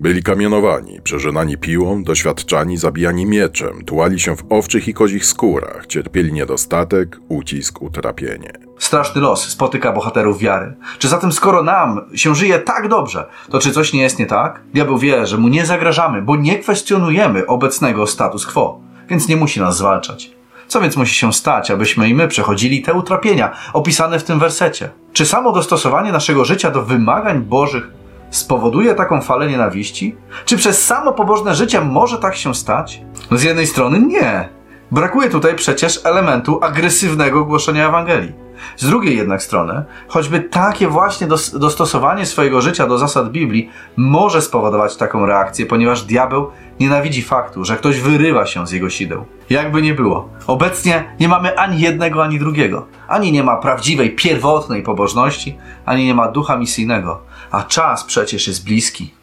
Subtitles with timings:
[0.00, 6.32] Byli kamienowani, przeżynani piłą, doświadczani, zabijani mieczem, tułali się w owczych i kozich skórach, cierpieli
[6.32, 8.52] niedostatek, ucisk, utrapienie.
[8.78, 10.74] Straszny los spotyka bohaterów wiary.
[10.98, 14.60] Czy zatem skoro nam się żyje tak dobrze, to czy coś nie jest nie tak?
[14.74, 19.60] Diabeł wie, że mu nie zagrażamy, bo nie kwestionujemy obecnego status quo, więc nie musi
[19.60, 20.30] nas zwalczać.
[20.68, 24.90] Co więc musi się stać, abyśmy i my przechodzili te utrapienia opisane w tym wersecie?
[25.12, 27.97] Czy samo dostosowanie naszego życia do wymagań Bożych
[28.30, 30.16] spowoduje taką falę nienawiści?
[30.44, 33.02] Czy przez samo pobożne życie może tak się stać?
[33.30, 34.48] No z jednej strony nie.
[34.90, 38.47] Brakuje tutaj przecież elementu agresywnego głoszenia Ewangelii.
[38.76, 44.42] Z drugiej jednak strony, choćby takie właśnie dos dostosowanie swojego życia do zasad Biblii może
[44.42, 49.24] spowodować taką reakcję, ponieważ diabeł nienawidzi faktu, że ktoś wyrywa się z jego sideł.
[49.50, 52.86] Jakby nie było, obecnie nie mamy ani jednego, ani drugiego.
[53.08, 57.20] Ani nie ma prawdziwej, pierwotnej pobożności, ani nie ma ducha misyjnego.
[57.50, 59.17] A czas przecież jest bliski.